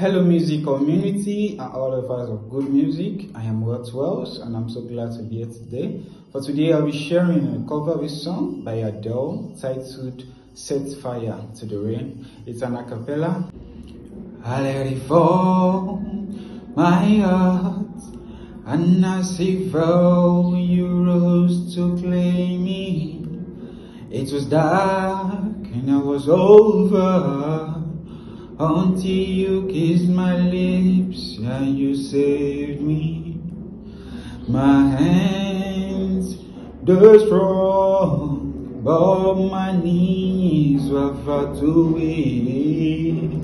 [0.00, 3.28] Hello, music community and all of us of good music.
[3.34, 6.00] I am Wealthwess and I'm so glad to be here today.
[6.32, 10.24] For today, I'll be sharing a cover of a song by Adele titled
[10.54, 12.26] Set Fire to the Rain.
[12.46, 13.52] It's an a cappella.
[14.42, 15.98] I let it fall,
[16.74, 18.02] my heart,
[18.68, 23.26] and as if fell, you rose to claim me.
[24.10, 27.59] It was dark and I was over
[28.62, 33.40] until you kissed my lips and you saved me.
[34.48, 36.36] My hands,
[36.82, 43.40] the strong, but my knees were far too weak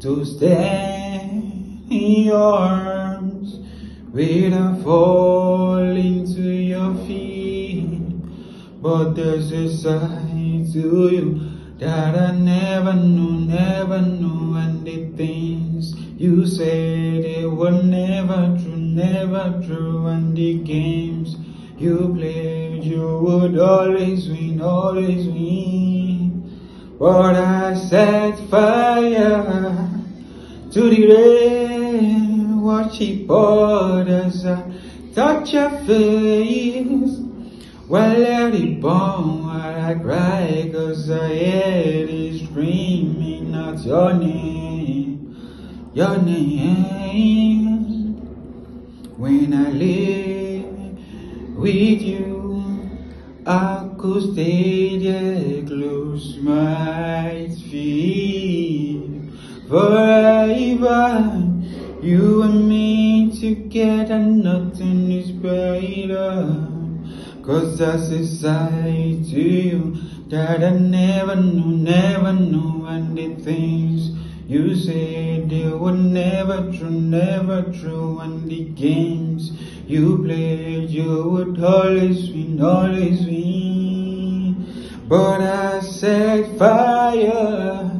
[0.00, 3.58] to stand in your arms
[4.10, 8.00] without falling to your feet.
[8.80, 11.51] But there's a side to you
[11.82, 18.76] that I never knew, never knew, and the things you said they were never true,
[18.76, 21.36] never true, and the games
[21.76, 26.96] you played you would always win, always win.
[27.00, 29.90] But I set fire
[30.70, 34.62] to the rain, watch it pour as I
[35.16, 37.31] touch your face.
[37.94, 47.84] It burn while I cry, cause I hear it screaming out your name, your name.
[49.18, 52.90] When I live with you,
[53.46, 59.04] I could stay there close my feet
[59.68, 61.42] forever.
[62.00, 66.71] You and me together, nothing is better.
[67.42, 69.96] Cause that's a side to you
[70.28, 72.86] that I never knew, never knew.
[72.86, 74.12] And the things
[74.46, 78.20] you said they were never true, never true.
[78.20, 79.50] And the games
[79.88, 85.00] you played, you would always win, always win.
[85.08, 87.90] But I set fire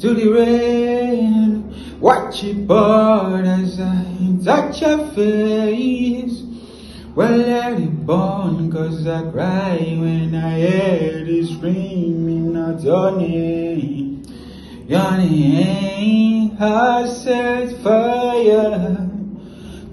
[0.00, 2.00] to the rain.
[2.00, 6.53] Watch it burn as I touch your face.
[7.14, 14.24] Well, let it burn, cause I cry when I hear it screaming out your name.
[14.88, 19.08] Your name has set fire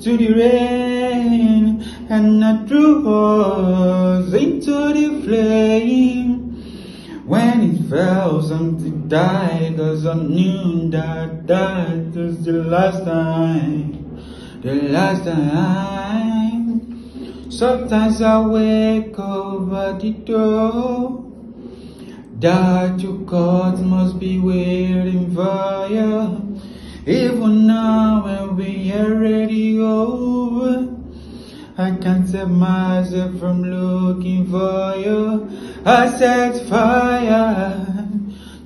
[0.00, 6.56] to the rain, and I threw us into the flame.
[7.26, 14.22] When it fell, something died, cause I knew that that was the last time,
[14.62, 16.29] the last time.
[17.50, 21.24] Sometimes I wake over the door
[22.38, 26.60] that you God must be waiting for you.
[27.06, 30.94] Even now when we are ready over,
[31.76, 35.50] I can't save myself from looking for you.
[35.84, 38.08] I set fire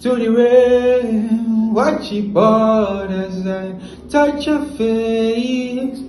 [0.03, 3.81] to the rain, watch it as I
[4.11, 6.03] touch your face.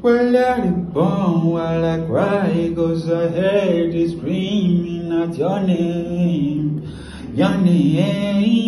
[0.00, 6.88] Well, let it burn while I cry, cause I heard it screaming out your name,
[7.34, 8.58] your name.